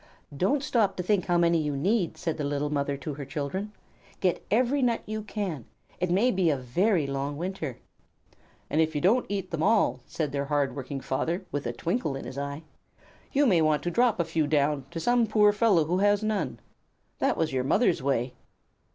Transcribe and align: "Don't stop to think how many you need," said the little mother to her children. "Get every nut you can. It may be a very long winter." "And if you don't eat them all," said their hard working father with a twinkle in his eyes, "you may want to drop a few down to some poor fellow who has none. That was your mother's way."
"Don't 0.35 0.63
stop 0.63 0.95
to 0.97 1.03
think 1.03 1.27
how 1.27 1.37
many 1.37 1.59
you 1.61 1.77
need," 1.77 2.17
said 2.17 2.37
the 2.39 2.43
little 2.43 2.71
mother 2.71 2.97
to 2.97 3.13
her 3.13 3.23
children. 3.23 3.71
"Get 4.19 4.43
every 4.49 4.81
nut 4.81 5.03
you 5.05 5.21
can. 5.21 5.65
It 5.99 6.09
may 6.09 6.31
be 6.31 6.49
a 6.49 6.57
very 6.57 7.05
long 7.05 7.37
winter." 7.37 7.77
"And 8.67 8.81
if 8.81 8.95
you 8.95 8.99
don't 9.01 9.27
eat 9.29 9.51
them 9.51 9.61
all," 9.61 9.99
said 10.07 10.31
their 10.31 10.45
hard 10.45 10.75
working 10.75 11.01
father 11.01 11.45
with 11.51 11.67
a 11.67 11.71
twinkle 11.71 12.15
in 12.15 12.25
his 12.25 12.39
eyes, 12.39 12.63
"you 13.31 13.45
may 13.45 13.61
want 13.61 13.83
to 13.83 13.91
drop 13.91 14.19
a 14.19 14.25
few 14.25 14.47
down 14.47 14.85
to 14.89 14.99
some 14.99 15.27
poor 15.27 15.53
fellow 15.53 15.85
who 15.85 15.99
has 15.99 16.23
none. 16.23 16.59
That 17.19 17.37
was 17.37 17.53
your 17.53 17.63
mother's 17.63 18.01
way." 18.01 18.33